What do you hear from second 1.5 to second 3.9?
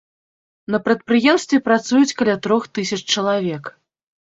працуюць каля трох тысяч чалавек.